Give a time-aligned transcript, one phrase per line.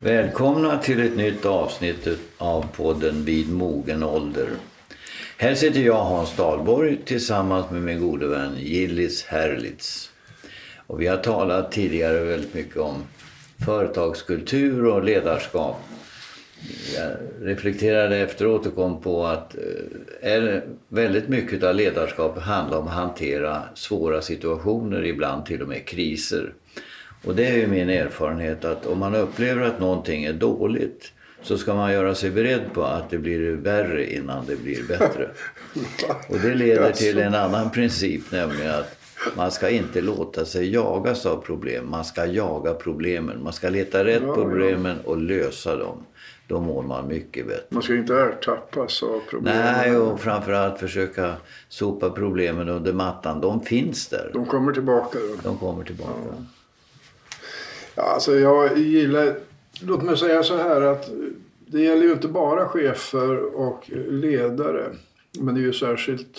[0.00, 2.08] Välkomna till ett nytt avsnitt
[2.38, 4.48] av podden Vid mogen ålder.
[5.38, 10.10] Här sitter jag Hans Dahlborg tillsammans med min gode vän Gillis Herlitz.
[10.86, 13.04] Och vi har talat tidigare väldigt mycket om
[13.64, 15.76] företagskultur och ledarskap.
[16.94, 19.56] Jag reflekterade efteråt och kom på att
[20.22, 25.86] eh, väldigt mycket av ledarskap handlar om att hantera svåra situationer, ibland till och med
[25.86, 26.52] kriser.
[27.24, 31.12] Och det är ju min erfarenhet att om man upplever att någonting är dåligt
[31.42, 35.28] så ska man göra sig beredd på att det blir värre innan det blir bättre.
[36.28, 38.98] Och det leder till en annan princip, nämligen att
[39.36, 41.90] man ska inte låta sig jagas av problem.
[41.90, 43.42] Man ska jaga problemen.
[43.42, 46.04] Man ska leta rätt på problemen och lösa dem.
[46.46, 47.64] Då mår man mycket bättre.
[47.68, 49.62] Man ska inte ertappas av problemen.
[49.62, 51.34] Nej, och framförallt försöka
[51.68, 53.40] sopa problemen under mattan.
[53.40, 54.30] De finns där.
[54.32, 55.18] De kommer tillbaka.
[55.18, 55.50] Då.
[55.50, 56.12] De kommer tillbaka.
[56.30, 56.44] Ja.
[57.98, 59.34] Ja, alltså jag gillar,
[59.80, 61.10] låt mig säga så här att
[61.66, 64.84] det gäller ju inte bara chefer och ledare.
[65.40, 66.38] Men det är ju särskilt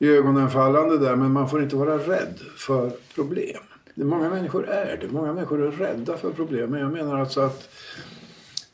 [0.00, 1.16] ögonenfallande där.
[1.16, 3.62] Men man får inte vara rädd för problem.
[3.94, 5.08] Många människor är det.
[5.08, 6.70] Många människor är rädda för problem.
[6.70, 7.68] Men jag menar alltså att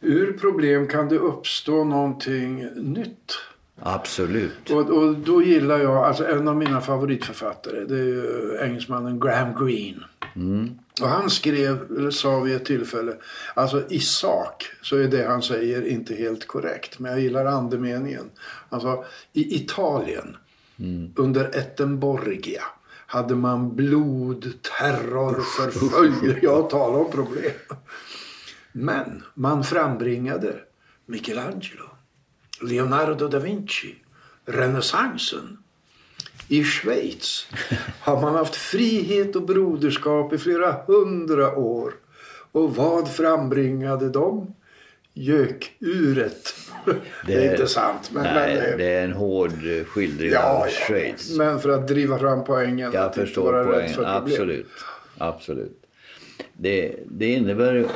[0.01, 3.33] ur problem kan det uppstå någonting nytt.
[3.81, 4.71] Absolut.
[4.71, 10.05] Och, och då gillar jag, alltså en av mina favoritförfattare, det är engelsmannen Graham Greene.
[10.37, 10.79] Mm.
[11.01, 13.17] Och han skrev, eller sa vid ett tillfälle,
[13.55, 16.99] alltså i sak så är det han säger inte helt korrekt.
[16.99, 18.31] Men jag gillar andemeningen.
[18.69, 20.37] Alltså i Italien
[20.79, 21.13] mm.
[21.17, 22.63] under Ettenborgia
[23.07, 26.41] hade man blod, terror, förföljelse.
[26.43, 27.53] Jag talar om problem.
[28.73, 30.55] Men man frambringade
[31.07, 31.91] Michelangelo,
[32.61, 33.95] Leonardo da Vinci,
[34.45, 35.59] renässansen.
[36.49, 37.47] I Schweiz
[38.01, 41.93] har man haft frihet och broderskap i flera hundra år.
[42.53, 44.55] Och vad frambringade de?
[45.15, 46.55] Gökuret.
[46.85, 46.95] Det,
[47.27, 48.11] det är inte sant.
[48.13, 49.53] Men, nej, men, det är en hård
[49.87, 51.31] skildring ja, av Schweiz.
[51.31, 52.93] Ja, men för att driva fram poängen.
[52.93, 54.05] Jag förstår poängen.
[54.05, 54.69] Absolut.
[55.19, 55.83] Absolut.
[56.53, 57.87] Det, det innebär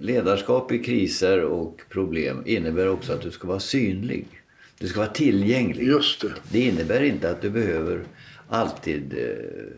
[0.00, 4.26] ledarskap i kriser och problem innebär också att du ska vara synlig.
[4.78, 5.86] Du ska vara tillgänglig.
[5.86, 6.32] Just det.
[6.52, 8.04] det innebär inte att du behöver
[8.48, 9.72] alltid eh,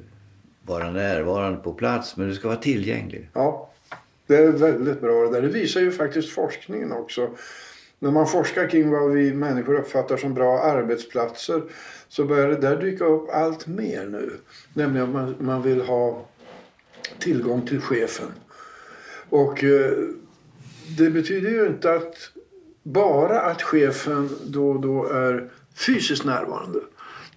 [0.62, 3.28] vara närvarande på plats men du ska vara tillgänglig.
[3.32, 3.70] Ja,
[4.26, 5.42] det är väldigt bra det där.
[5.42, 7.30] Det visar ju faktiskt forskningen också.
[7.98, 11.62] När man forskar kring vad vi människor uppfattar som bra arbetsplatser
[12.08, 14.32] så börjar det där dyka upp allt mer nu.
[14.74, 16.26] Nämligen att man, man vill ha
[17.18, 18.28] tillgång till chefen.
[19.28, 19.92] Och eh,
[20.98, 22.16] det betyder ju inte att
[22.82, 26.78] bara att chefen då och då är fysiskt närvarande.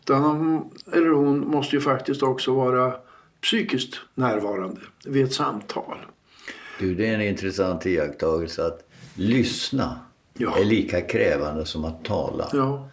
[0.01, 2.93] Utan han eller hon måste ju faktiskt också vara
[3.41, 5.97] psykiskt närvarande vid ett samtal.
[6.79, 9.99] Du, det är en intressant iakttagelse att lyssna
[10.33, 10.57] ja.
[10.57, 12.49] är lika krävande som att tala.
[12.53, 12.89] Ja.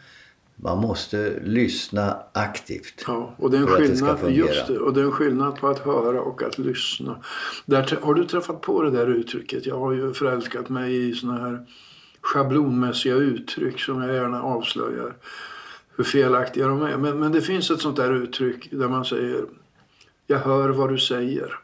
[0.57, 4.47] Man måste lyssna aktivt ja, och det är en för skillnad, att det ska fungera.
[4.47, 7.17] Just det, och det är en skillnad på att höra och att lyssna.
[7.67, 9.67] Där, har du träffat på det där uttrycket?
[9.67, 11.67] Jag har ju förälskat mig i såna här
[12.31, 15.15] schablonmässiga uttryck som jag gärna avslöjar
[15.97, 16.97] hur felaktiga de är.
[16.97, 19.45] Men, men det finns ett sånt där uttryck där man säger
[20.27, 21.59] Jag hör vad du säger.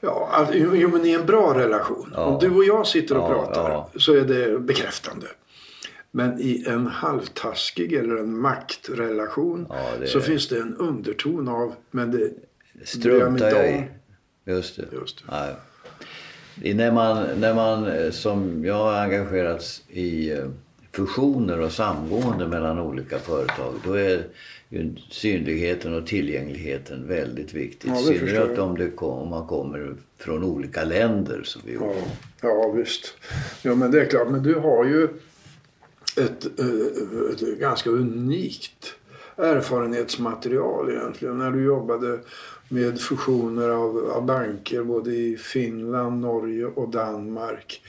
[0.00, 2.12] Ja, alltså, jo, men i en bra relation.
[2.14, 2.24] Ja.
[2.24, 3.90] Om du och jag sitter och ja, pratar ja.
[3.96, 5.26] så är det bekräftande.
[6.10, 9.66] Men i en halvtaskig eller en maktrelation
[10.00, 10.06] det...
[10.06, 12.30] så finns det en underton av men det
[12.84, 13.84] struntar jag i.
[14.44, 14.84] Just det.
[14.92, 15.56] Just det.
[16.62, 20.48] När man, när man eh, som jag har engagerats i eh,
[20.92, 24.26] fusioner och samgående mellan olika företag då är
[25.10, 27.90] synligheten och tillgängligheten väldigt viktigt.
[27.90, 31.94] Ja, synnerhet om, det, om man kommer från olika länder som vi ja,
[32.40, 33.14] ja visst.
[33.62, 34.30] Ja men det är klart.
[34.30, 35.04] Men du har ju
[36.16, 38.94] ett, eh, ett ganska unikt
[39.36, 41.38] erfarenhetsmaterial egentligen.
[41.38, 42.18] När du jobbade
[42.74, 47.82] med fusioner av, av banker både i Finland, Norge och Danmark.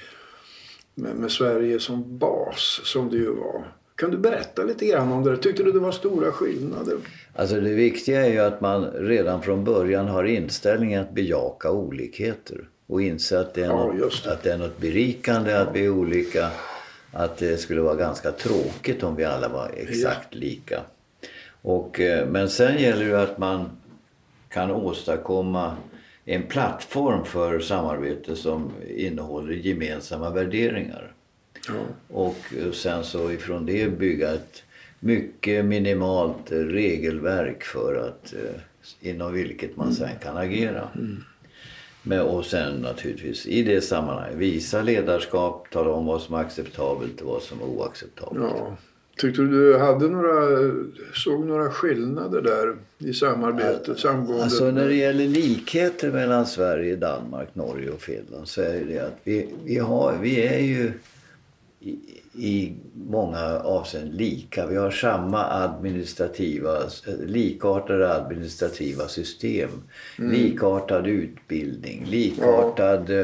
[0.95, 3.71] Med, med, Sverige som bas som det ju var.
[3.95, 5.37] Kan du berätta lite grann om det?
[5.37, 6.97] Tyckte du det var stora skillnader?
[7.35, 12.69] Alltså det viktiga är ju att man redan från början har inställningen att bejaka olikheter.
[12.87, 14.31] Och inse att det är, ja, något, det.
[14.31, 15.59] Att det är något berikande ja.
[15.59, 16.49] att vi är olika.
[17.11, 20.39] Att det skulle vara ganska tråkigt om vi alla var exakt ja.
[20.39, 20.81] lika.
[21.61, 23.69] Och, eh, men sen gäller det att man
[24.49, 25.75] kan åstadkomma
[26.25, 31.11] en plattform för samarbete som innehåller gemensamma värderingar.
[31.67, 31.73] Ja.
[32.07, 32.37] Och
[32.73, 34.63] sen så ifrån det bygga ett
[34.99, 40.89] mycket minimalt regelverk för att eh, inom vilket man sen kan agera.
[40.95, 41.23] Mm.
[42.03, 47.21] Men, och sen naturligtvis i det sammanhanget visa ledarskap, tala om vad som är acceptabelt
[47.21, 48.53] och vad som är oacceptabelt.
[48.57, 48.77] Ja.
[49.17, 50.71] Tyckte du du hade några,
[51.13, 52.75] såg några skillnader där
[53.09, 54.43] i samarbetet, samgåendet?
[54.43, 59.19] Alltså när det gäller likheter mellan Sverige, Danmark, Norge och Finland så är det att
[59.23, 60.91] vi, vi, har, vi är ju
[61.79, 61.89] i,
[62.33, 64.67] i många avseenden lika.
[64.67, 66.79] Vi har samma administrativa,
[67.25, 69.69] likartade administrativa system.
[70.17, 73.23] Likartad utbildning, likartad ja.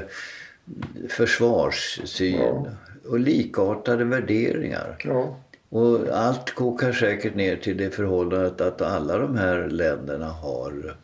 [1.10, 2.66] försvarssyn Ja.
[3.10, 4.96] och likartade värderingar.
[5.06, 5.38] Ja.
[5.72, 10.96] Och allt kokar säkert ner till det förhållandet att alla de här länderna har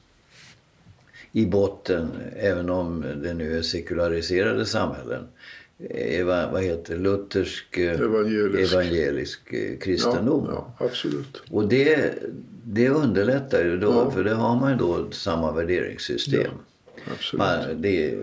[1.31, 5.27] i botten, även om det nu är sekulariserade samhällen,
[5.89, 8.73] eva, vad heter luthersk eh, Evangelisk.
[8.73, 10.45] evangelisk eh, kristendom.
[10.49, 11.43] Ja, ja, absolut.
[11.51, 12.13] Och det,
[12.63, 14.11] det underlättar ju då, Ja.
[14.11, 16.51] för det har man ju då samma värderingssystem.
[17.13, 17.37] absolut.
[17.39, 18.15] Man, det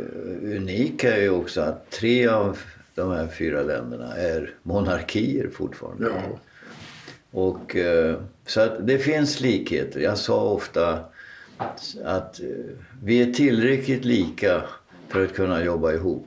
[0.57, 2.59] unika är ju också att tre av
[2.95, 6.05] de här fyra länderna är monarkier fortfarande.
[6.05, 6.39] Ja.
[7.31, 10.01] Och, eh, så att det finns likheter.
[10.01, 10.99] Jag sa ofta
[12.05, 12.47] att eh,
[13.03, 14.63] vi är tillräckligt lika
[15.09, 16.27] för att kunna jobba ihop.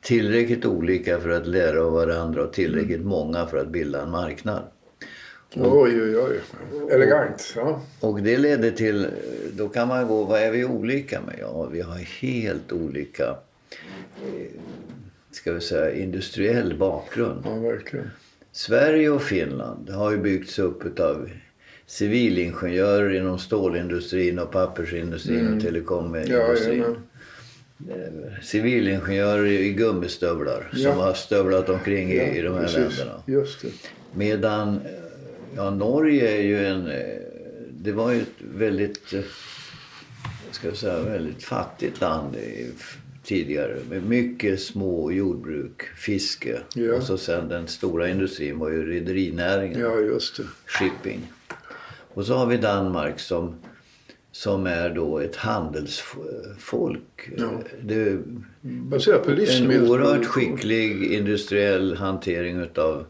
[0.00, 4.62] Tillräckligt olika för att lära av varandra och tillräckligt många för att bilda en marknad.
[5.54, 6.40] Oj, oj, oj.
[6.90, 7.52] Elegant.
[7.56, 7.80] Ja.
[8.00, 9.06] Och det leder till,
[9.52, 11.36] då kan man gå, vad är vi olika med?
[11.40, 13.36] Ja, vi har helt olika,
[14.22, 14.46] eh,
[15.36, 17.42] ska vi säga, industriell bakgrund.
[17.44, 18.10] ja, verkligen.
[18.52, 21.30] Sverige och Finland har ju byggts upp av
[21.86, 26.78] civilingenjörer inom stålindustrin och pappersindustrin och Ja, telekomindustrin.
[26.78, 26.96] jajamän.
[28.42, 30.90] Civilingenjörer i gummistövlar Ja.
[30.92, 32.76] som har stövlat omkring i, Ja, i de här precis.
[32.98, 33.22] länderna.
[33.26, 33.68] Just det.
[34.14, 34.90] Medan eh,
[35.56, 36.86] ja, Norge är ju en...
[36.86, 36.96] eh,
[37.70, 39.20] Det var ju ett väldigt, eh,
[40.50, 42.34] ska jag säga, väldigt fattigt land
[43.26, 43.76] tidigare.
[43.90, 46.58] Med mycket små jordbruk, fiske.
[46.74, 46.94] Ja.
[46.94, 50.42] Och så sen den stora industrin var ju rederinäringen, Ja, just det.
[50.66, 51.20] shipping.
[52.14, 53.54] Och så har vi Danmark som,
[54.32, 57.30] som är då ett handelsfolk.
[57.36, 57.50] Ja.
[57.82, 58.18] Det,
[58.60, 59.90] Baserat på en livsmedel.
[59.90, 63.04] oerhört skicklig industriell hantering utav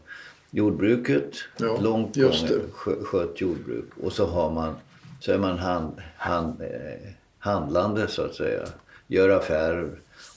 [0.51, 1.31] jordbruket.
[1.57, 3.85] Ja, Långt skö- skött jordbruk.
[4.03, 4.73] Och så, har man,
[5.19, 7.09] så är man hand, hand, eh,
[7.39, 8.63] handlande så att säga.
[9.07, 9.89] Gör affärer.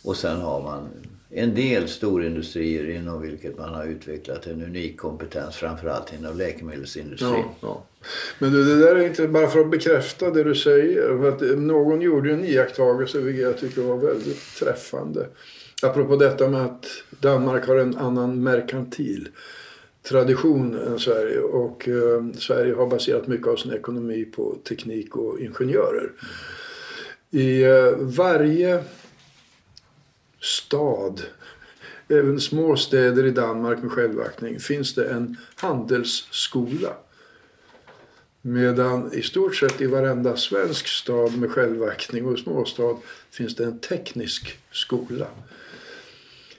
[0.03, 0.89] Och sen har man
[1.31, 5.57] en del storindustrier inom vilket man har utvecklat en unik kompetens.
[5.57, 7.33] Framförallt inom läkemedelsindustrin.
[7.33, 7.85] Ja, ja.
[8.39, 11.19] Men du, det där är inte bara för att bekräfta det du säger.
[11.19, 15.27] För att eh, någon gjorde ju en iakttagelse vilket jag tycker var väldigt träffande.
[15.83, 19.29] Apropå detta med att Danmark har en annan merkantil
[20.09, 21.41] tradition än Sverige.
[21.41, 26.13] Och eh, Sverige har baserat mycket av sin ekonomi på teknik och ingenjörer.
[27.31, 28.85] I eh, varje
[30.41, 31.21] stad,
[32.09, 36.93] även små städer i Danmark med självaktning, finns det en handelsskola.
[38.43, 42.97] Medan i stort sett i varenda svensk stad med självaktning och småstad
[43.31, 45.27] finns det en teknisk skola.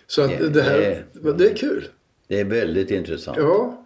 [0.07, 1.87] Så att Ja, det här, det- det är kul.
[2.27, 3.37] Det är väldigt intressant.
[3.37, 3.85] Ja,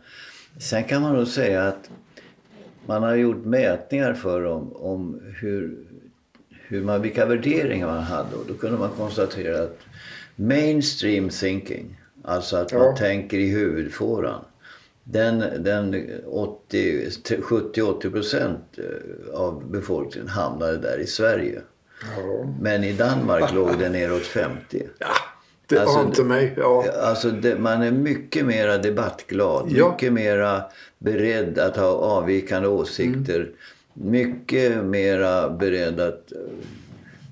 [0.59, 1.89] Sen kan man nog säga att
[2.85, 5.77] man har gjort mätningar för om, om hur,
[6.67, 8.35] hur man, vilka värderingar man hade.
[8.35, 9.77] Och då kunde man konstatera att
[10.35, 12.79] mainstream thinking, alltså att Ja.
[12.79, 14.45] man tänker i huvudfåran.
[15.03, 21.61] Den, den 80 70-80 procent eh, av befolkningen hamnade där i Sverige.
[22.17, 22.45] ja.
[22.61, 24.83] Men i Danmark låg den neråt 50.
[25.67, 26.53] det Alltså, ante mig.
[26.57, 26.85] Ja.
[27.03, 29.91] Alltså det, man är mycket mera debattglad, Ja.
[29.91, 30.63] mycket mera
[30.99, 33.39] beredd att ha avvikande åsikter.
[33.39, 33.51] Mm.
[33.97, 36.37] Mycket mera beredd att eh,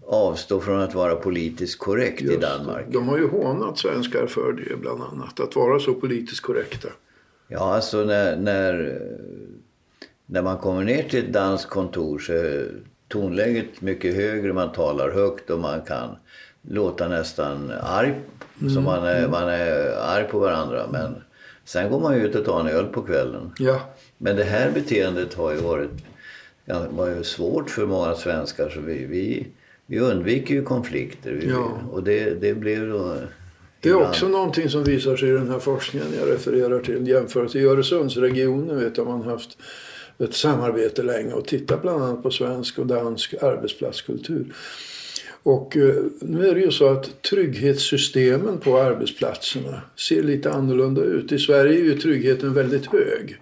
[0.05, 2.47] avstå från att vara politiskt korrekt i Just det.
[2.47, 2.85] Danmark.
[2.89, 5.39] De har ju hånat svenskar för det bland annat.
[5.39, 6.87] Att vara så politiskt korrekta.
[7.47, 9.01] Ja, alltså när, när,
[10.25, 12.71] när man kommer ner till ett danskt kontor så är
[13.07, 14.53] tonläget mycket högre.
[14.53, 16.15] Man talar högt och man kan
[16.61, 18.13] låta nästan arg.
[18.61, 18.73] Mm.
[18.73, 20.87] Så man är, man är arg på varandra.
[20.91, 21.15] Men
[21.65, 23.51] sen går man ju ut och tar en öl på kvällen.
[23.57, 23.81] Ja,
[24.17, 25.91] Men det här beteendet har ju varit
[26.65, 28.69] ja, var ju svårt för många svenskar.
[28.69, 29.47] Så vi, vi,
[29.85, 31.31] vi undviker ju konflikter.
[31.31, 31.81] Vi, Ja.
[31.91, 33.17] Och det, det blev då...
[33.79, 37.07] det är också någonting som visar sig i den här forskningen jag refererar till.
[37.07, 39.57] Jämfört i Öresundsregionen vet jag man haft
[40.19, 44.53] ett samarbete länge och tittat bland annat på svensk och dansk arbetsplatskultur.
[45.43, 51.31] Och eh, nu är det ju så att trygghetssystemen på arbetsplatserna ser lite annorlunda ut.
[51.31, 53.37] I Sverige är ju tryggheten väldigt hög.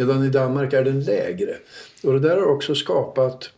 [0.00, 1.56] Medan i Danmark är den lägre.
[2.02, 3.50] Och det där har också skapat,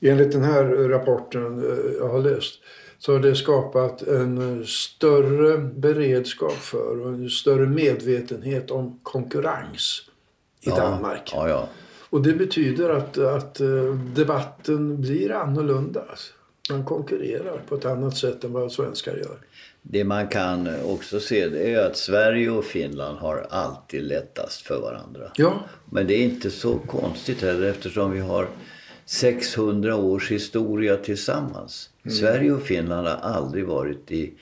[0.00, 2.54] enligt den här rapporten eh, jag har läst,
[2.98, 10.02] så har det skapat en större beredskap för och en större medvetenhet om konkurrens
[10.60, 11.30] i ja, Danmark.
[11.34, 11.68] Ja, ja.
[12.10, 16.04] Och det betyder att, att eh, debatten blir annorlunda.
[16.70, 19.38] Man konkurrerar på ett annat sätt än vad svenskar gör.
[19.82, 24.80] Det man kan också se det är att Sverige och Finland har alltid lättast för
[24.80, 25.30] varandra.
[25.36, 25.60] Ja.
[25.90, 28.48] Men det är inte så konstigt heller eftersom vi har
[29.06, 31.90] 600 års historia tillsammans.
[32.04, 32.16] Mm.
[32.16, 34.32] Sverige och Finland har aldrig varit i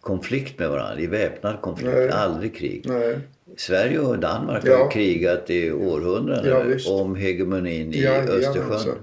[0.00, 2.10] konflikt med varandra, i väpnad konflikt, Nej.
[2.10, 2.84] aldrig krig.
[2.88, 3.18] Nej.
[3.56, 4.76] Sverige och Danmark ja.
[4.76, 8.96] har krigat i århundraden ja, om hegemonin i ja, Östersjön.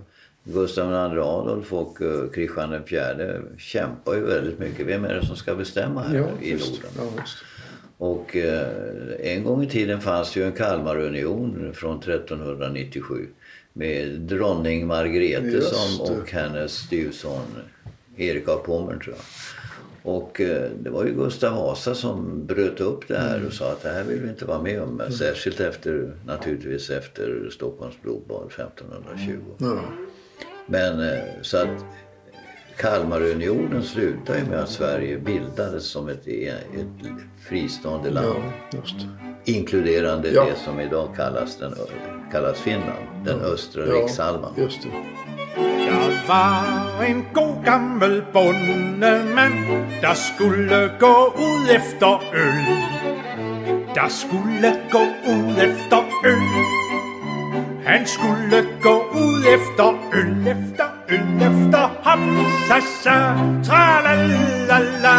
[0.46, 4.88] Gustav II Adolf och uh, Kristian IV kämpar ju väldigt mycket.
[4.88, 7.12] Vem är det som ska bestämma här ja, i Norden?
[7.98, 13.28] och uh, en gång i tiden fanns ju en Kalmarunion från 1397
[13.74, 17.46] med dronning Margrethe som, och hennes styvson
[18.18, 19.26] Erik av Pommern tror jag.
[20.06, 23.84] Och eh, det var ju Gustav Vasa som bröt upp det här och sa att
[23.84, 25.02] det här vill vi inte vara med om.
[25.02, 25.12] Mm.
[25.12, 29.40] Särskilt efter, naturligtvis efter Stockholms blodbad 1520.
[29.60, 29.80] Mm.
[30.66, 31.86] Men eh, så att
[32.78, 37.12] Kalmarunionen slutade ju med att Sverige bildades som ett, ett
[37.50, 38.44] fristående land.
[38.72, 38.80] Ja,
[39.46, 40.46] inkluderande ja.
[40.46, 41.76] det som idag kallas, den,
[42.32, 43.46] kallas Finland, den ja.
[43.46, 44.54] östra ja, rikshalvan.
[44.58, 44.90] Just det.
[45.88, 49.52] Jag var en god gammel bondeman
[50.02, 52.66] der skulle gå ud efter øl.
[53.96, 56.85] Der skulle gå ud efter øl.
[57.86, 62.38] Han skulle gå ud efter øl, efter øl, efter ham,
[62.68, 63.18] sa sa,
[63.64, 64.16] tra la
[64.68, 65.18] la la.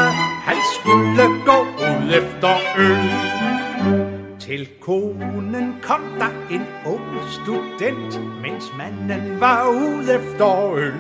[0.49, 3.11] Han skulle gå ud efter øl.
[4.41, 10.95] Til konen kom der en ung student, mens manden var ude efter øl.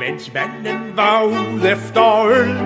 [0.00, 2.56] Mens manden var ude efter øl.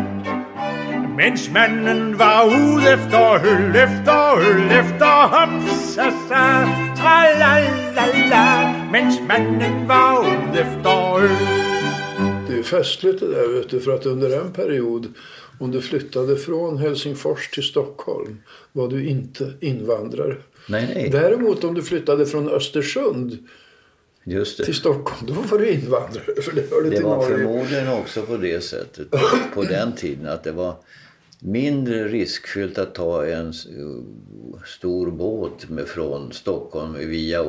[1.17, 7.53] Mens manden var ude efter øl, efter øl, efter ham, sa sa, tra la
[7.97, 8.47] la la.
[8.93, 11.31] Mens manden var ude efter øl.
[12.49, 15.07] Det är festligt det där vet du, för att under en period
[15.61, 20.37] om du flyttade från Helsingfors till Stockholm var du inte invandrare.
[20.69, 21.09] Nej, nej.
[21.11, 23.39] Däremot om du flyttade från Östersund
[24.65, 26.43] till Stockholm, då var du invandrare.
[26.43, 27.37] För det det var Norge.
[27.37, 29.09] förmodligen också på det sättet
[29.55, 30.75] på den tiden att det var
[31.41, 33.53] mindre riskfyllt att ta en
[34.67, 37.43] stor båt med från Stockholm via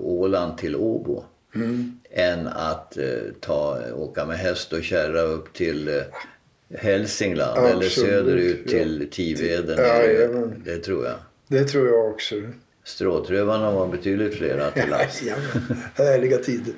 [0.00, 1.24] Åland till Åbo.
[1.54, 2.00] Mm.
[2.10, 3.04] än att eh,
[3.40, 5.94] ta, åka med häst och kärra upp till eh,
[6.78, 7.74] Hälsingland Absolut.
[7.74, 9.78] eller söderut till Tiveden.
[9.78, 11.14] Ja, det tror jag.
[11.48, 12.34] Det tror jag också.
[12.84, 15.22] Stråtrövarna var betydligt flera till last.
[15.94, 16.74] Härliga tider.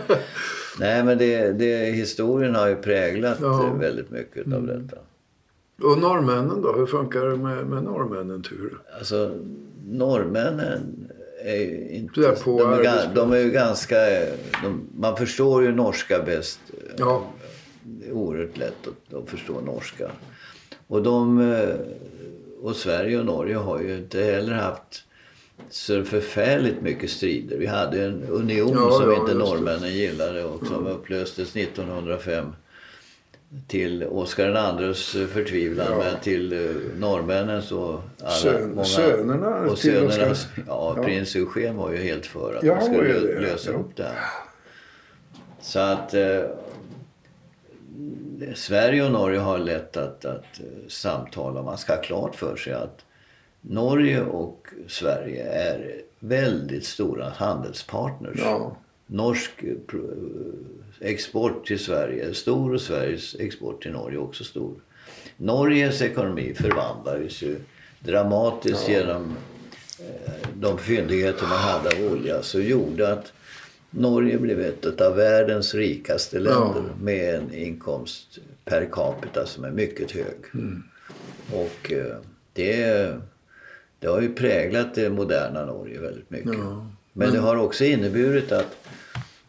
[0.78, 3.76] Nej men det, det, historien har ju präglat ja.
[3.80, 4.58] väldigt mycket mm.
[4.58, 4.96] av detta.
[5.82, 6.72] Och norrmännen då?
[6.72, 8.78] Hur funkar det med, med norrmännen tur?
[8.98, 9.34] Alltså
[9.86, 11.10] norrmännen
[11.44, 12.36] är inte...
[12.44, 13.96] På de, är, de är ju ganska...
[14.62, 16.60] De, man förstår ju norska bäst.
[16.96, 17.26] Ja
[17.86, 20.10] det är oerhört lätt att, att förstå norska.
[20.86, 21.74] Och, de, eh,
[22.62, 25.04] och Sverige och Norge har ju inte heller haft
[25.70, 27.58] så förfärligt mycket strider.
[27.58, 32.52] Vi hade en union ja, som ja, inte norrmännen gillade och som upplöstes 1905
[33.66, 35.98] till Oscar IIs förtvivlan ja.
[35.98, 40.34] men till uh, norrmännens och alla Sön, många, sönerna och sönerna,
[40.66, 44.02] ja, ja, prins Eugen var ju helt för att ja, man skulle lösa upp det
[44.02, 44.14] här.
[45.60, 46.42] Så att uh,
[48.54, 51.62] Sverige och Norge har lätt att, att eh, samtala.
[51.62, 53.04] Man ska ha klart för sig att
[53.60, 58.38] Norge och Sverige är väldigt stora handelspartners.
[58.38, 58.76] Ja.
[59.06, 59.98] Norsk eh,
[61.00, 64.74] export till Sverige är stor och Sveriges export till Norge är också stor.
[65.36, 67.56] Norges ekonomi förvandlades ju
[68.00, 69.36] dramatiskt genom
[69.98, 73.32] eh, de fyndigheter man hade av olja så gjorde att
[73.90, 77.02] Norge blev ett av världens rikaste länder ja.
[77.02, 80.36] med en inkomst per capita som är mycket hög.
[80.54, 80.82] Mm.
[81.52, 82.16] Och eh,
[82.52, 83.14] det,
[83.98, 86.54] det har ju präglat det moderna Norge väldigt mycket.
[86.54, 86.86] Ja.
[87.12, 88.76] Men det har också inneburit att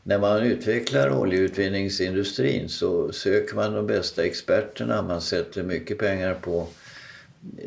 [0.07, 5.01] när man utvecklar oljeutvinningsindustrin så söker man de bästa experterna.
[5.01, 6.67] Man sätter mycket pengar på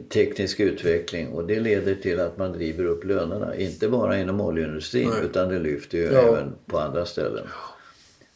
[0.08, 3.56] teknisk utveckling och det leder till att man driver upp lönerna.
[3.56, 5.24] Inte bara inom oljeindustrin Nej.
[5.24, 6.20] utan det lyfter ju ja.
[6.20, 7.46] även på andra ställen.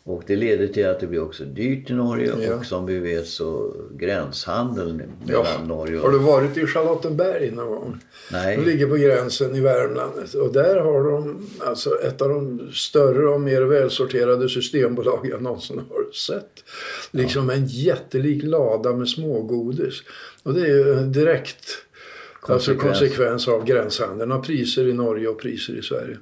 [0.06, 2.54] Och det leder till att det blir också dyrt i Norge Ja.
[2.54, 5.42] och som vi vet så gränshandeln Ja.
[5.42, 6.12] mellan Norge Har och...
[6.12, 8.00] du varit i Charlottenberg någon gång?
[8.32, 8.56] Nej.
[8.56, 10.12] De ligger på gränsen i Värmland.
[10.34, 15.78] Och där har de alltså ett av de större och mer välsorterade systembolag jag någonsin
[15.88, 16.64] har sett.
[17.10, 20.02] Liksom en jättelik lada med smågodis.
[20.42, 21.64] Och det är ju direkt
[22.40, 22.98] alltså Konsekvens.
[22.98, 24.32] konsekvens av gränshandeln.
[24.32, 26.16] Av priser i Norge och priser i Sverige.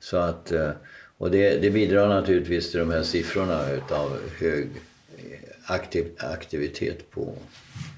[0.00, 0.70] Så att, eh,
[1.18, 4.68] och det, det bidrar naturligtvis till de här siffrorna utav hög
[5.16, 7.34] eh, aktiv, aktivitet på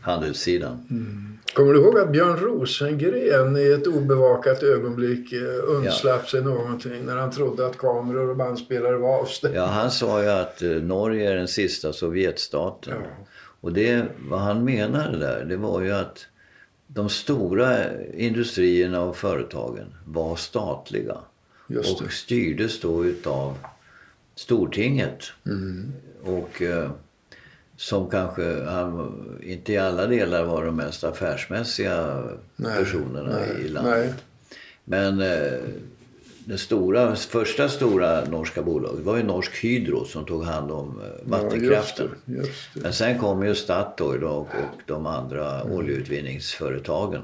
[0.02, 0.86] handelssidan.
[1.54, 7.16] Kommer du ihåg att Björn Rosengren i ett obevakat ögonblick eh, undslapp sig någonting när
[7.16, 9.58] han trodde att kameror och bandspelare var avstängda?
[9.58, 12.94] Ja, han sa ju att eh, Norge är den sista Sovjetstaten.
[12.96, 13.26] Ja.
[13.60, 16.26] Och det, vad han menade där, det var ju att
[16.86, 17.76] de stora
[18.14, 21.16] industrierna och företagen var statliga.
[21.68, 22.12] Just och det.
[22.12, 23.58] styrdes då utav
[24.34, 25.24] Stortinget.
[25.46, 25.92] Mm.
[26.24, 26.90] Och eh,
[27.76, 32.24] som kanske, han, inte i alla delar var de mest affärsmässiga
[32.56, 33.94] Nej, personerna nej, i landet.
[33.94, 34.14] nej.
[34.84, 35.58] Men eh,
[36.44, 41.30] det stora, första stora norska bolaget var ju Norsk Hydro som tog hand om eh,
[41.30, 42.08] vattenkraften.
[42.24, 42.80] Ja, just det, just det.
[42.80, 47.22] Men sen kom ju Statoil och, och de andra oljeutvinningsföretagen.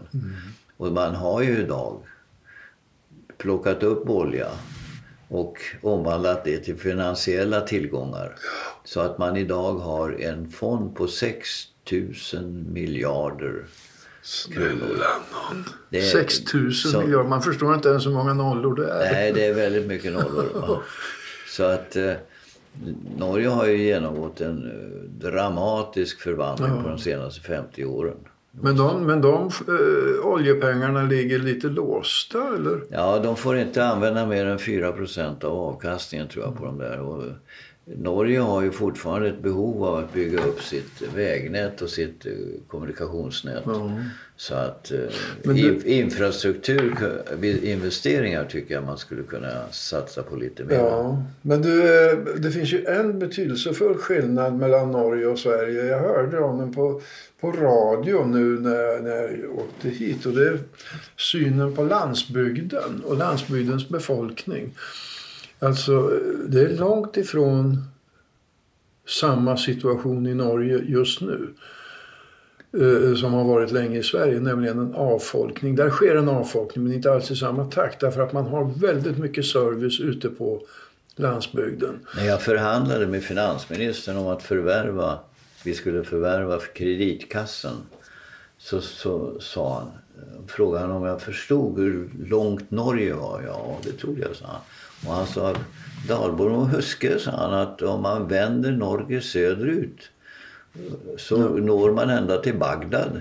[0.77, 2.01] Och man har ju idag
[3.39, 4.49] plockat upp olja
[5.29, 8.35] och omvandlat det till finansiella tillgångar.
[8.85, 11.49] Så att man idag har en fond på 6
[12.33, 13.65] 000 miljarder
[14.23, 15.07] Snälla
[15.51, 15.65] nån.
[15.91, 17.29] Det är- 6 000 så- miljarder.
[17.29, 19.13] Man förstår inte ens hur många nollor det är.
[19.13, 20.83] Nej, det är väldigt mycket nollor.
[21.49, 22.13] Så att eh,
[23.17, 28.17] Norge har ju genomgått en eh, dramatisk förvandling på de senaste 50 åren.
[28.55, 32.83] Men de, men de eh, oljepengarna ligger lite låsta eller?
[32.91, 37.01] Ja, de får inte använda mer än 4% av avkastningen tror jag på de där.
[37.01, 37.25] Och
[37.85, 42.33] Norge har ju fortfarande ett behov av att bygga upp sitt vägnät och sitt eh,
[42.69, 43.65] kommunikationsnät.
[44.37, 44.99] Så att eh,
[45.43, 46.95] Men du- in- infrastruktur,
[47.63, 50.75] investeringar tycker jag man skulle kunna satsa på lite mer.
[50.75, 55.85] Ja, men du, eh, det finns ju en betydelsefull skillnad mellan Norge och Sverige.
[55.87, 57.03] Jag hörde om den på,
[57.41, 60.27] på radio nu när, när jag åkte hit.
[60.27, 60.59] Och det är
[61.17, 64.75] synen på landsbygden och landsbygdens befolkning.
[65.63, 66.11] Alltså,
[66.47, 67.85] det är långt ifrån
[69.09, 71.55] samma situation i Norge just nu.
[72.81, 75.77] Eh, som har varit länge i Sverige, nämligen en avfolkning.
[75.77, 78.01] Där sker en avfolkning men inte alls i samma takt.
[78.01, 80.63] Därför att man har väldigt mycket service ute på
[81.17, 81.99] landsbygden.
[82.17, 85.19] När jag förhandlade med finansministern om att förvärva,
[85.65, 87.77] vi skulle förvärva för kreditkassan
[88.59, 89.91] så, så sa han,
[90.49, 93.43] frågade han om jag förstod hur långt Norge var.
[93.47, 94.61] Ja, det trodde jag, sa han.
[95.07, 95.55] Och han sa,
[96.09, 100.11] Dalborg och Huske, sa han, att om man vänder Norge söderut
[101.17, 103.21] så når man ända till Bagdad.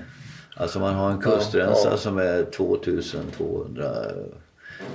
[0.55, 1.97] Alltså man har en kustremsa ja.
[1.97, 3.91] som är 2200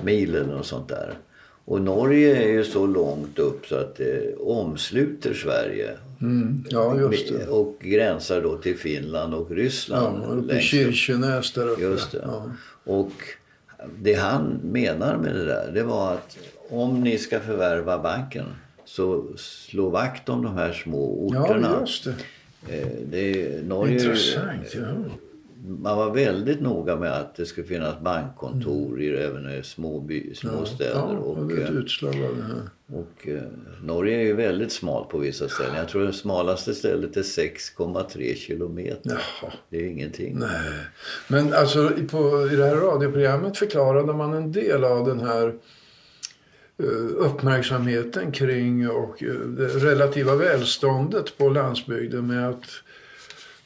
[0.03, 1.13] mil eller något sånt där.
[1.65, 5.91] Och Norge är ju så långt upp så att det omsluter Sverige.
[6.21, 7.09] Mm, ja.
[7.49, 10.23] Och gränsar då till Finland och Ryssland.
[10.23, 10.61] Ja, uppe i.
[10.61, 11.81] Kirkenäs där uppe.
[11.81, 12.23] Just det.
[12.23, 12.51] Ja.
[12.83, 13.11] Och
[13.99, 16.37] det han menar med det där, det var att
[16.69, 18.45] om ni ska förvärva banken
[18.85, 21.67] så slå vakt om de här små orterna.
[21.73, 22.13] ja, just det.
[22.81, 24.75] Eh, det Norge, Intressant.
[24.75, 24.81] Ja.
[25.79, 30.35] Man var väldigt noga med att det skulle finnas bankkontor i även i små, by,
[30.35, 30.91] små städer.
[30.95, 32.97] Ja, och, och eh, här.
[32.99, 33.41] och eh,
[33.83, 35.75] Norge är ju väldigt smalt på vissa ställen.
[35.75, 39.21] Jag tror det smalaste stället är 6,3 kilometer.
[39.41, 39.51] Jaha.
[39.69, 40.37] Det är ingenting.
[40.39, 40.49] Nej.
[41.27, 45.53] Men alltså i- på, i det här radioprogrammet förklarade man en del av den här
[47.17, 52.65] uppmärksamheten kring och eh, det relativa välståndet på landsbygden med att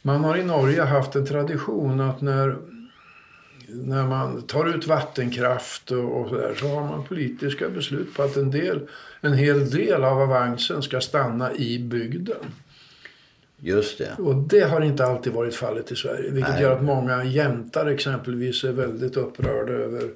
[0.02, 2.56] man har i Norge haft en tradition att när,
[3.68, 8.24] när man tar ut vattenkraft och, och så där så har man politiska beslut på
[8.24, 8.88] att en, del,
[9.22, 12.46] en hel del av avansen ska stanna i bygden.
[13.64, 14.16] Just det.
[14.18, 16.32] Och det har inte alltid varit fallet i Sverige.
[16.32, 16.62] Vilket Nej.
[16.62, 20.10] gör att många jämtar exempelvis är väldigt upprörda över,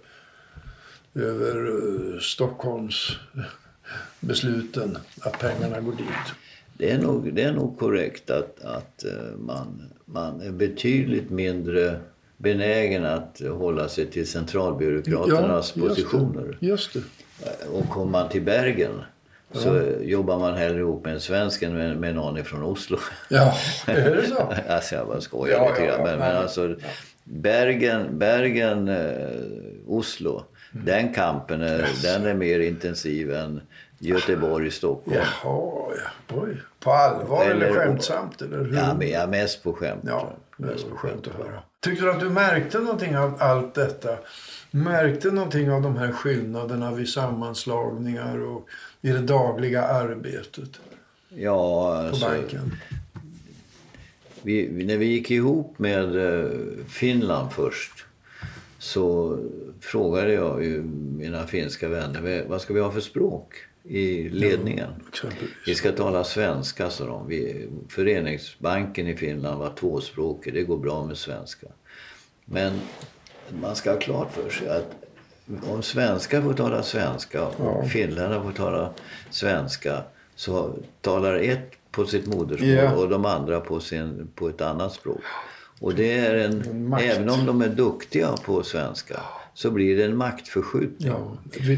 [1.16, 1.66] över
[2.16, 3.12] eh, Stockholms
[4.20, 6.08] besluten att pengarna går dit.
[6.78, 12.00] Det är nog, det är nog korrekt att, att eh, man, man är betydligt mindre
[12.38, 16.58] benägen att hålla sig till centralbyråkraternas just positioner.
[16.60, 16.66] det.
[16.68, 17.02] Just det.
[17.72, 19.02] Och kommer man till Bergen
[19.54, 22.98] så jobbar man hellre ihop med en svensk än med, med någon ifrån Oslo.
[23.30, 24.54] Ja, är det så?
[24.70, 26.00] alltså jag bara skojar Ja, lite ja, grann.
[26.00, 26.76] ja, Men, men alltså
[27.24, 29.30] Bergen, Bergen eh,
[29.88, 30.44] Oslo.
[30.84, 33.62] Den kampen är, den är mer intensiv än
[34.00, 35.18] Göteborg, Stockholm.
[35.18, 35.94] Jaha,
[36.30, 36.36] ja.
[36.36, 36.58] Oj.
[36.80, 38.42] På allvar eller, Eller- skämtsamt?
[38.42, 38.74] Eller hur?
[38.76, 40.04] Ja, men jag är mest på skämt.
[40.08, 41.60] Ja, mest på skönt att höra.
[41.80, 44.18] Tyckte du att du märkte någonting av allt detta?
[44.72, 48.68] Märkte någonting av de här skillnaderna vid sammanslagningar och
[49.02, 50.70] i det dagliga arbetet
[51.30, 52.72] Ja, på alltså, banken?
[54.42, 56.50] vi, vi- när vi gick ihop med eh,
[56.88, 57.92] Finland först
[58.86, 59.38] så
[59.82, 60.82] frågade jag ju
[61.18, 64.90] mina finska vänner "Vad- ska vi ha för språk i ledningen.
[65.10, 65.54] Exempelvis.
[65.68, 67.28] Vi ska tala svenska, sa de.
[67.28, 70.54] Vi, föreningsbanken i Finland var tvåspråkig.
[70.54, 71.68] Det går bra med svenska.
[72.46, 72.74] Men
[73.62, 74.92] man ska ha klart för sig att
[75.72, 78.94] om svenskar får tala svenska och finländare får tala
[79.30, 80.04] svenska
[80.36, 82.96] så talar ett på sitt modersmål Ja.
[82.96, 85.22] och de andra på, sin, på ett annat språk.
[85.80, 89.20] Och det är en, En även om de är duktiga på svenska
[89.54, 91.08] så blir det en maktförskjutning.
[91.08, 91.38] Ja,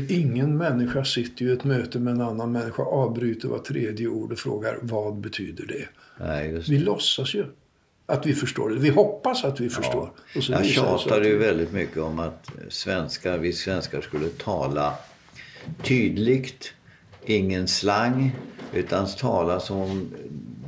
[0.10, 4.32] ingen människa sitter ju i ett möte med en annan människa, avbryter var tredje ord
[4.32, 5.88] och frågar vad betyder det?
[6.26, 7.46] Nej, just Vi låtsas ju
[8.06, 8.76] att vi förstår det.
[8.76, 10.12] Vi hoppas att vi förstår.
[10.42, 14.94] Så Jag det tjatade ju väldigt mycket om att svenskar, vi svenskar skulle tala
[15.84, 16.74] tydligt,
[17.26, 18.36] ingen slang,
[18.74, 20.14] utan tala som om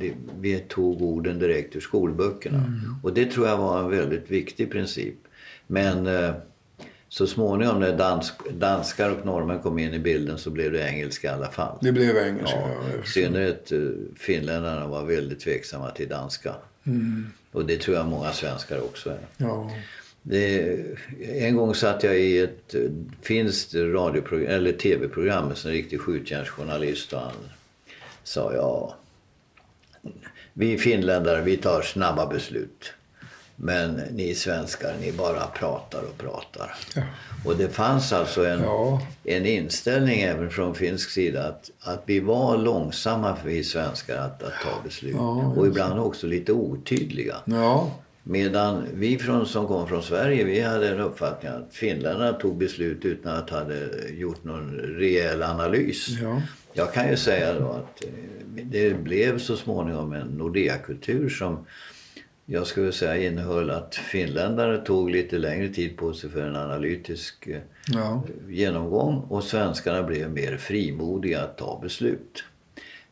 [0.00, 2.58] det- vi tog orden direkt ur skolböckerna.
[2.58, 2.94] Mm.
[3.02, 5.14] Och det tror jag var en väldigt viktig princip.
[5.66, 6.30] Men eh,
[7.08, 11.28] så småningom när dansk, danskar och norrmän kom in i bilden så blev det engelska
[11.28, 11.78] i alla fall.
[11.80, 12.58] Det blev engelska.
[12.58, 13.78] Ja, I synnerhet eh,
[14.16, 16.54] finländarna var väldigt tveksamma till danska.
[16.86, 17.26] Mm.
[17.52, 19.18] Och det tror jag många svenskar också är.
[19.36, 19.70] Ja.
[20.22, 20.76] Det,
[21.38, 22.80] en gång satt jag i ett eh,
[23.22, 27.32] finskt radioprogram, eller tv-program med en riktig skjutjärnsjournalist och han
[28.24, 28.96] sa ja,
[30.52, 32.92] vi finländare vi tar snabba beslut.
[33.56, 36.74] Men ni svenskar ni bara pratar och pratar.
[36.96, 37.02] Ja.
[37.44, 39.02] Och det fanns alltså en, Ja.
[39.24, 44.52] en inställning även från finsk sida att, att vi var långsamma vi svenskar att, att
[44.64, 45.14] ta beslut.
[45.14, 47.36] Ja, och ibland också lite otydliga.
[48.22, 53.04] Medan vi från, som kom från Sverige, vi hade en uppfattning att finländarna tog beslut
[53.04, 53.64] utan att ha
[54.10, 56.08] gjort någon rejäl analys.
[56.72, 56.82] Ja.
[56.84, 58.10] Jag kan ju säga då att eh,
[58.64, 61.66] det blev så småningom en Nordea-kultur som
[62.46, 67.46] jag skulle säga innehöll att finländare tog lite längre tid på sig för en analytisk
[67.46, 67.60] eh,
[67.94, 68.22] Ja.
[68.48, 72.44] genomgång och svenskarna blev mer frimodiga att ta beslut.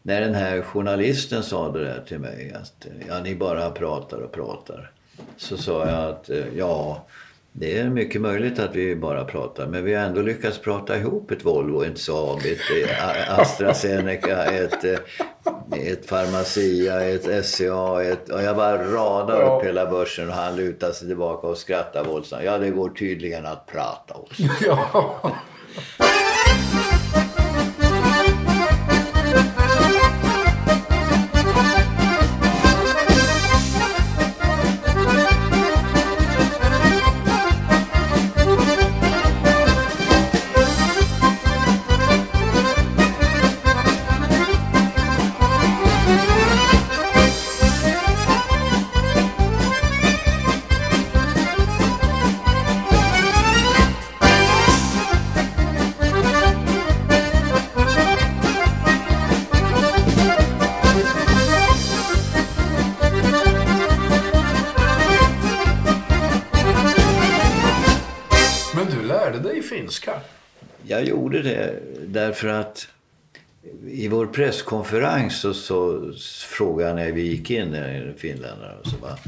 [0.02, 4.32] När den här journalisten sa det där till mig att ja, ni bara pratar och
[4.32, 4.90] pratar.
[5.36, 7.06] Så sa jag att eh, ja,
[7.60, 11.30] det är mycket möjligt att vi bara pratar men vi har ändå lyckats prata ihop
[11.30, 14.98] ett Volvo, ett Saab, ett eh, AstraZeneca, ett, eh,
[15.72, 20.92] ett Pharmacia, ett SCA, ett, och jag bara radar upp hela börsen och han lutar
[20.92, 22.44] sig tillbaka och skrattar våldsamt.
[22.44, 24.42] Ja, det går tydligen att prata också.
[24.66, 25.32] ja.
[72.42, 72.88] Därför att
[73.86, 76.12] i vår presskonferens så, så
[76.48, 79.18] frågade jag när vi gick in, finländare, och så bara,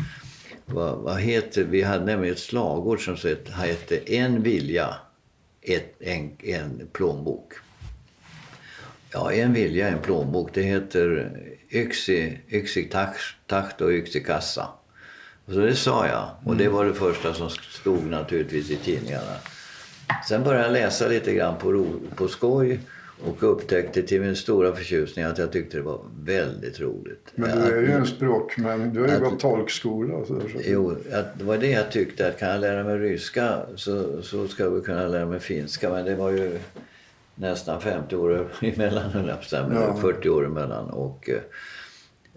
[0.67, 4.95] vad, vad heter, vi hade nämligen ett slagord som så- hette en vilja,
[5.63, 7.53] ett, en, en plånbok.
[9.13, 10.51] Ja, en vilja, en plånbok.
[10.55, 11.31] Det heter
[11.71, 12.91] yksi, yksi
[13.47, 14.69] takt och yksi kassa.
[15.47, 16.29] Och så det sa jag.
[16.45, 19.37] Och det var det första som stod naturligtvis i tidningarna.
[20.29, 22.81] Sen började jag läsa lite grann på, på skoj
[23.29, 27.33] och upptäckte till min stora förtjusning att jag tyckte det var väldigt roligt.
[27.35, 28.93] Men du är ju en språkman.
[28.95, 30.15] Du har ju att- gått tolkskola.
[30.27, 30.59] Så, så.
[30.65, 32.29] Jo, att det var det jag tyckte.
[32.29, 35.91] Att kan jag lära mig ryska så, så ska jag väl kunna lära mig finska.
[35.91, 36.59] Men det var ju
[37.35, 39.97] nästan 50 år emellan, Ja.
[40.01, 40.91] 40 år emellan.
[40.91, 41.31] Och,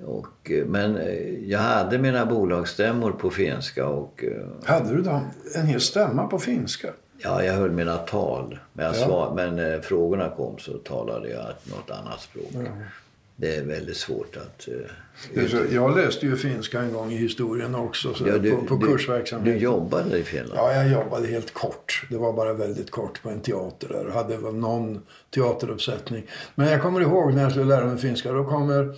[0.05, 0.99] och, men
[1.47, 4.23] jag hade mina bolagsstämmor på finska och
[4.63, 5.21] Hade du då
[5.55, 6.89] en hel stämma på finska?
[7.23, 8.59] Ja, jag höll mina tal.
[8.73, 8.93] Men, Ja.
[8.93, 12.51] svar, men eh, frågorna kom så talade jag något annat språk.
[13.35, 14.67] det är väldigt svårt att...
[14.67, 18.61] eh, så- Jag läste ju finska en gång i historien också så Ja, du, på,
[18.65, 19.53] på du, kursverksamhet.
[19.53, 20.53] du jobbade i Finland?
[20.55, 22.05] Ja, jag jobbade helt kort.
[22.09, 24.03] Det var bara väldigt kort på en teater där.
[24.07, 25.01] Jag hade någon
[25.35, 26.23] teateruppsättning.
[26.55, 28.31] Men jag kommer ihåg när jag skulle lära mig finska.
[28.31, 28.95] Då kommer,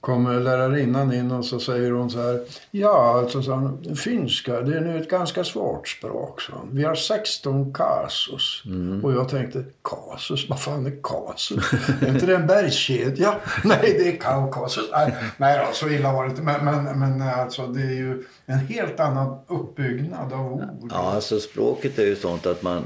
[0.00, 2.40] kommer lärarinnan in och så säger hon så här.
[2.70, 6.40] Ja, alltså sa hon, finska det är nu ett ganska svårt språk.
[6.40, 6.52] Så.
[6.72, 8.62] Vi har 16 kasus.
[9.02, 10.48] Och jag tänkte, kasus?
[10.48, 11.72] Vad fan är kasus?
[12.00, 13.34] är inte det en bergskedja?
[13.64, 14.88] Nej, det är Kaukasus.
[14.92, 16.42] Nej, nej då, så illa var det inte.
[16.42, 20.90] Men, men, men alltså, det är ju en helt annan uppbyggnad av ord.
[20.90, 22.84] Ja, alltså språket är ju sånt att man,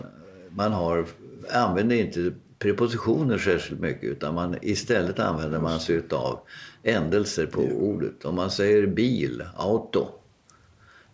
[0.50, 1.06] man har,
[1.52, 6.40] använder inte prepositioner särskilt mycket utan man, istället använder man sig av
[6.84, 8.24] ändelser på ordet.
[8.24, 10.06] Om man säger bil, auto,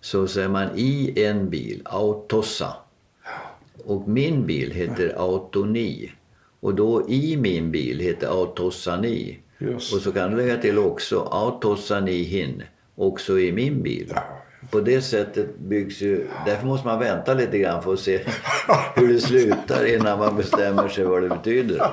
[0.00, 2.76] så säger man i en bil, autossa.
[3.84, 6.12] Och min bil heter autoni.
[6.60, 9.38] Och då i min bil heter autossani.
[9.76, 12.62] Och så kan du lägga till också autossani hin,
[12.94, 14.14] också i min bil.
[14.70, 16.26] På det sättet byggs ju...
[16.46, 18.20] Därför måste man vänta lite grann för att se
[18.94, 21.90] hur det slutar innan man bestämmer sig vad det betyder.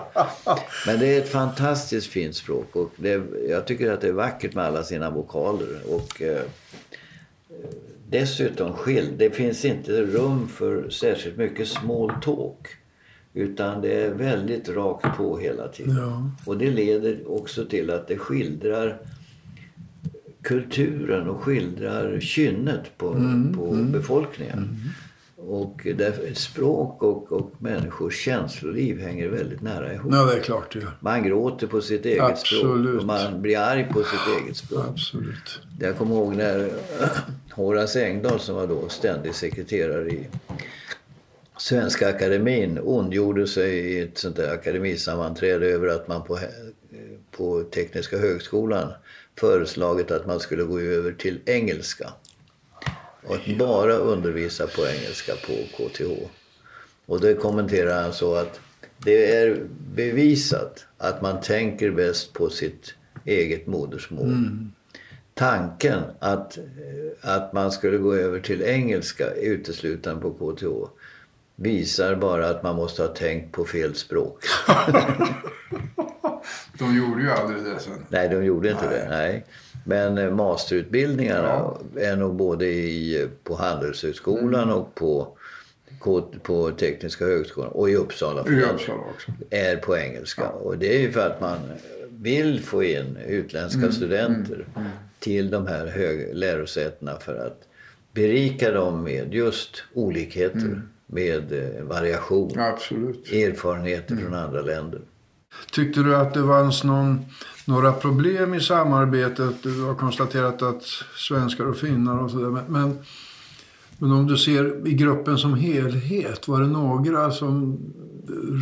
[0.87, 4.53] Men det är ett fantastiskt fint språk och det, jag tycker att det är vackert
[4.53, 5.81] med alla sina vokaler.
[5.89, 6.41] Och eh,
[8.09, 9.13] dessutom skild.
[9.17, 12.67] Det finns inte rum för särskilt mycket small talk.
[13.33, 15.97] Utan det är väldigt rakt på hela tiden.
[15.97, 16.31] Ja.
[16.45, 18.97] Och det leder också till att det skildrar
[20.41, 23.13] kulturen och skildrar kynnet på,
[23.55, 24.77] på befolkningen.
[25.35, 30.13] Och därför, språk och, och människors känsloliv hänger väldigt nära ihop.
[30.13, 30.91] Ja, det är klart det gör.
[30.99, 33.01] Man gråter på sitt eget språk Absolut.
[33.01, 34.85] och man blir arg på sitt eget språk.
[34.89, 35.61] Absolut.
[35.79, 36.69] Jag kommer ihåg när
[37.51, 40.27] Horace Engdahl som var då ständig sekreterare i
[41.57, 46.39] Svenska Akademin ondgjorde sig i ett sånt där akademisammanträde över att man på,
[47.31, 48.93] på Tekniska högskolan
[49.39, 52.13] föreslagit att man skulle gå över till engelska.
[53.23, 56.27] Och att bara undervisa på engelska på KTH.
[57.05, 58.59] Och det kommenterar han så att
[58.97, 62.93] det är bevisat att man tänker bäst på sitt
[63.25, 64.47] eget modersmål.
[65.33, 66.57] Tanken att,
[67.21, 70.65] att man skulle gå över till engelska uteslutande på KTH
[71.55, 74.43] visar bara att man måste ha tänkt på fel språk.
[76.79, 77.93] De gjorde ju aldrig det sen.
[78.09, 79.07] Nej, de gjorde inte det.
[79.09, 79.45] Nej.
[79.85, 85.37] Men eh, masterutbildningarna är nog både i, på Handelshögskolan och på,
[86.43, 89.31] på Tekniska högskolan och i Uppsala, I Uppsala också.
[89.49, 90.49] är på engelska.
[90.49, 91.57] Och det är ju för att man
[92.09, 94.65] vill få in utländska studenter
[95.19, 97.61] till de här hög lärosätena för att
[98.13, 103.31] berika dem med just olikheter, med eh, variation, Absolut.
[103.31, 104.99] erfarenheter från andra länder.
[105.71, 107.25] Tyckte du att det fanns någon,
[107.65, 109.63] några problem i samarbetet?
[109.63, 110.83] Du har konstaterat att
[111.15, 112.49] svenskar och finnar och sådär.
[112.67, 112.97] Men,
[113.97, 117.77] men, om du ser i gruppen som helhet, var det några som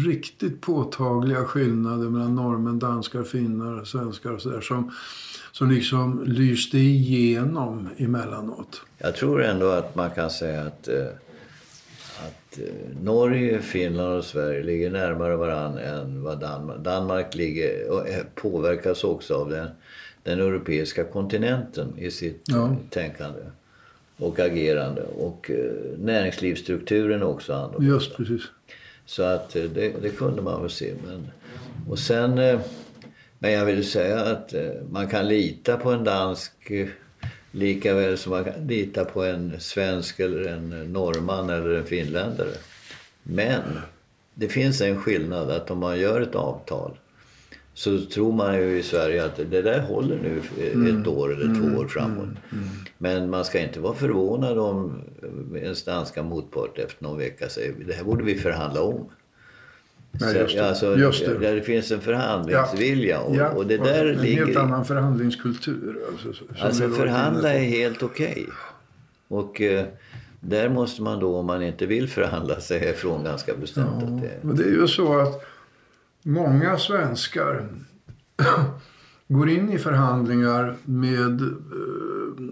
[0.05, 4.91] riktigt påtagliga skillnader mellan norrmän, danskar, finnar, svenskar och sådär som,
[5.51, 8.81] som liksom lyste igenom emellanåt?
[8.97, 11.05] Jag tror ändå att man kan säga att, eh,
[12.27, 16.77] att eh, Norge, Finland och Sverige ligger närmare varann än vad Danmark.
[16.79, 19.67] Danmark ligger, och eh, påverkas också av den,
[20.23, 22.75] den europeiska kontinenten i sitt Ja.
[22.89, 23.39] tänkande
[24.17, 25.01] och agerande.
[25.03, 27.87] Och eh, näringslivsstrukturen är också annorlunda.
[27.93, 28.41] Just precis.
[29.05, 29.67] Så att det,
[30.01, 30.93] det kunde man väl se.
[31.07, 31.27] Men,
[31.89, 32.59] och sen,
[33.39, 34.53] men jag vill säga att
[34.91, 36.51] man kan lita på en dansk
[37.55, 42.53] lika väl som man kan lita på en svensk eller en norrman eller en finländare.
[43.23, 43.61] Men
[44.33, 46.91] det finns en skillnad att om man gör ett avtal
[47.73, 50.41] så tror man ju i Sverige att det där håller nu
[50.89, 52.29] ett år eller två år framåt.
[52.97, 55.01] Men man ska inte vara förvånad om
[55.55, 59.09] ens danska motpart efter någon vecka säger det här borde vi förhandla om.
[60.19, 60.69] Nej, just det.
[60.69, 61.37] Alltså, Just det.
[61.37, 63.19] Där det finns en förhandlingsvilja.
[63.19, 64.45] Och, Ja, och det där en ligger...
[64.45, 65.97] helt annan förhandlingskultur.
[66.11, 68.47] Alltså, Alltså förhandla är helt okej.
[69.27, 69.85] Och eh,
[70.39, 74.03] där måste man då, om man inte vill förhandla, säga ifrån ganska bestämt.
[74.03, 75.41] Att det, Och det är ju så att
[76.23, 77.67] många svenskar
[79.27, 81.47] går in i förhandlingar med eh,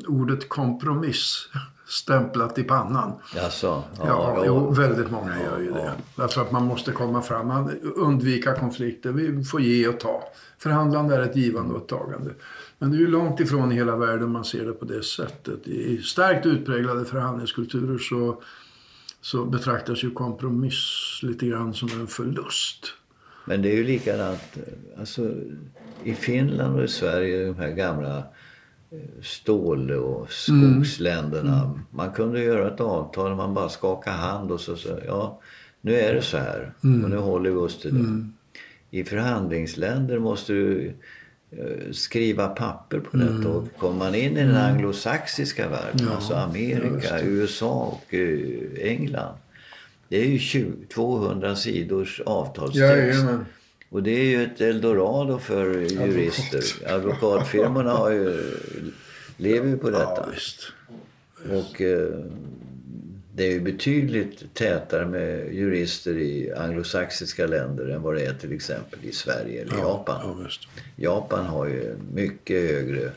[0.08, 1.50] ordet kompromiss
[1.86, 3.12] stämplat i pannan.
[3.36, 3.84] Jaså?
[3.98, 5.92] Ja, Ja, jo, väldigt många gör ju det.
[6.16, 10.24] Därför att man måste komma fram, man undvika konflikter, vi får ge och ta.
[10.58, 12.32] Förhandlande är ett givande och ett tagande.
[12.78, 15.68] Men det är ju långt ifrån i hela världen man ser det på det sättet.
[15.68, 18.42] I starkt utpräglade förhandlingskulturer så,
[19.22, 22.86] så betraktas ju kompromiss lite grann som en förlust.
[23.46, 24.58] Men det är ju likadant.
[24.58, 25.32] eh, Alltså,
[26.04, 28.24] I Finland och i Sverige, de här gamla
[29.22, 31.80] stål och skogsländerna.
[31.92, 35.40] Man kunde göra ett avtal och man bara skakade hand och så sa ja,
[35.82, 38.98] nu är det så här och nu håller vi oss till det.
[38.98, 40.94] I förhandlingsländer måste du
[41.52, 47.22] eh, skriva papper på detta och kommer man in i den anglosaxiska världen, alltså Amerika,
[47.22, 48.60] USA och eh,
[48.92, 49.36] England.
[50.08, 52.80] Det är ju 20, 200 sidors avtalstext.
[52.80, 53.46] Jajamän.
[53.94, 56.64] Och det är ju ett eldorado för jurister.
[56.94, 58.44] Advokatfirmorna har ju,
[59.38, 60.30] lever ju på detta.
[61.52, 62.10] Och eh,
[63.36, 68.54] det är ju betydligt tätare med jurister i anglosaxiska länder än vad det är till
[68.54, 70.48] exempel i Sverige eller Japan.
[70.96, 73.12] Japan har ju mycket högre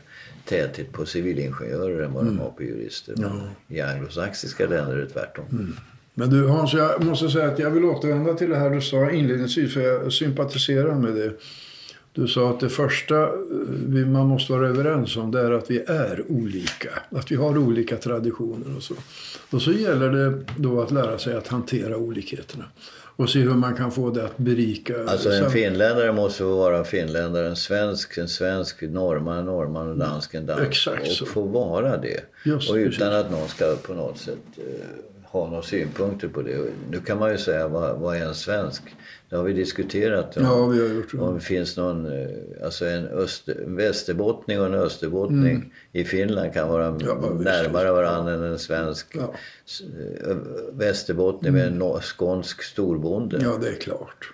[0.45, 2.35] täthet på civilingenjörer än vad Mm.
[2.37, 3.13] de har på jurister.
[3.17, 5.75] Men I anglosaxiska länder är det tvärtom.
[6.19, 9.11] Men du Hans, jag måste säga att jag vill återvända till det här du sa
[9.11, 11.31] inledningsvis, för jag sympatiserar med det.
[12.13, 13.29] Du sa att det första eh,
[13.87, 16.89] vi, man måste vara överens om det är att vi är olika.
[17.09, 18.93] Att vi har olika traditioner och så.
[19.51, 22.65] Och så gäller det då att lära sig att hantera olikheterna.
[23.15, 24.93] Och se hur man kan få det att berika.
[25.07, 30.33] Alltså en finländare måste vara finländare, en svensk en svensk, norrman en norrman och dansk
[30.33, 30.63] en dansk.
[30.63, 31.25] Exakt och så.
[31.25, 32.19] få vara det.
[32.45, 33.13] Just och utan precis.
[33.13, 34.37] att någon ska på något sätt
[35.33, 36.57] eh, ha några synpunkter på det.
[36.91, 38.81] Nu kan man ju säga, vad, vad är en svensk?
[39.29, 40.37] Det har vi diskuterat.
[40.37, 41.17] Om, Ja, vi har gjort det.
[41.17, 42.27] om det finns någon, eh,
[42.63, 46.99] alltså en, öster, en västerbottning och en österbottning i Finland kan vara Mm.
[47.05, 49.33] Ja, närmare varandra än en svensk Ja.
[50.27, 50.37] eh,
[50.71, 53.39] västerbottning med en no- skånsk storbonde.
[53.43, 54.31] Ja, det är klart.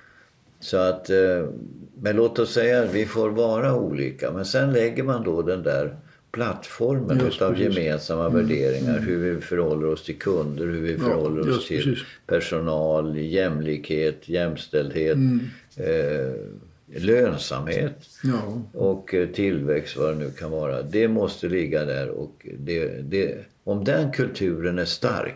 [0.60, 1.45] Så att, eh,
[2.01, 4.32] men låt oss säga att vi får vara olika.
[4.32, 5.97] Men sen lägger man då den där
[6.33, 7.67] plattformen Just utav precis.
[7.67, 7.83] Mm.
[7.83, 8.99] gemensamma värderingar.
[8.99, 12.03] Hur vi förhåller oss till kunder, hur vi förhåller oss just till precis.
[12.27, 15.39] personal, jämlikhet, jämställdhet, Mm.
[15.77, 16.33] eh,
[17.01, 20.81] lönsamhet Ja, och eh, tillväxt, vad det nu kan vara.
[20.81, 25.35] Det måste ligga där och det, det, om den kulturen är stark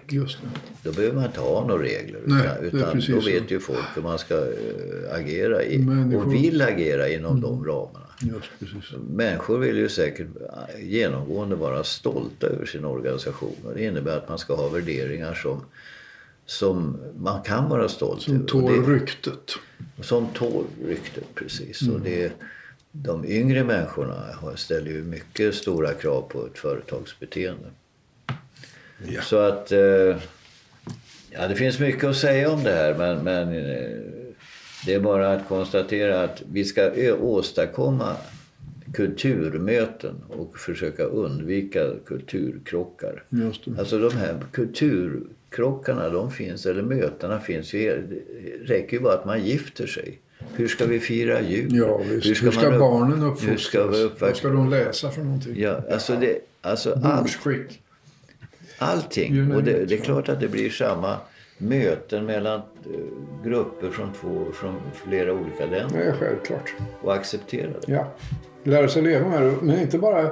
[0.84, 2.20] då behöver man inte ha några regler.
[2.26, 3.30] Nej, utan då så.
[3.30, 7.66] vet ju folk hur man ska eh, agera i, Människor- och vill agera inom de
[7.66, 8.07] ramarna.
[8.22, 8.92] Just precis.
[9.10, 10.28] Människor vill ju säkert
[10.76, 13.56] eh, genomgående vara stolta över sin organisation.
[13.66, 15.66] Och det innebär att man ska ha värderingar som,
[16.46, 18.44] som man kan vara stolt Som över.
[18.44, 19.52] Och tål det- ryktet.
[20.02, 21.82] som tål ryktet, precis.
[21.90, 22.32] Och det,
[22.92, 27.70] de yngre människorna ställer ju mycket stora krav på ett företagsbeteende.
[29.08, 29.22] Ja.
[29.22, 29.72] Så att...
[29.72, 30.18] Eh,
[31.30, 33.98] ja, det finns mycket att säga om det här men, men eh,
[34.88, 38.16] det är bara att konstatera att vi ska åstadkomma
[38.94, 43.24] kulturmöten och försöka undvika kulturkrockar.
[43.80, 47.80] Alltså de här kulturkrockarna, de finns, eller mötena finns ju.
[48.10, 50.20] Det räcker ju bara att man gifter sig.
[50.56, 51.76] Hur ska vi fira jul?
[51.76, 51.98] Ja.
[51.98, 54.22] Hur ska, man upp- barnen Hur ska uppfostras?
[54.22, 55.54] Vad ska de läsa för någonting?
[55.58, 57.82] Ja, alltså det, alltså allt, Bordsskick.
[58.78, 59.56] allting.
[59.56, 61.18] Och det, det är klart att det blir samma
[61.58, 63.00] möten mellan eh,
[63.44, 66.74] grupper från, två, från flera olika länder Det är självklart.
[67.02, 67.92] och acceptera det.
[67.94, 68.08] Ja.
[68.64, 69.54] Lära sig leva med det.
[69.62, 70.30] Men inte bara...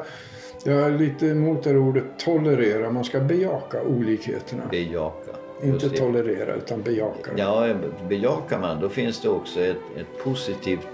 [0.68, 2.90] Jag är lite emot det ordet tolerera.
[2.90, 4.64] Man ska bejaka olikheterna.
[4.72, 5.32] Bejaka.
[5.64, 5.98] Inte det.
[5.98, 7.34] tolerera, utan bejaka.
[7.36, 7.42] det.
[7.42, 7.74] Ja,
[8.10, 10.88] bejakar man då finns det också ett, ett positivt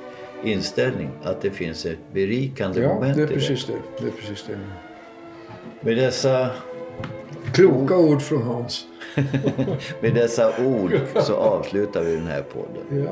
[0.44, 1.10] inställning.
[1.24, 3.74] Att det finns ett berikande Ja, moment det är precis det.
[4.02, 4.58] Det är precis det.
[5.82, 6.50] Med dessa,
[7.54, 8.86] Kloka ord från Hans.
[10.02, 13.12] med dessa ord så avslutar vi den här podden Ja.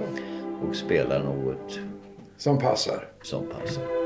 [0.70, 1.80] och spelar något
[2.38, 3.08] Som passar.
[3.22, 3.99] som passar.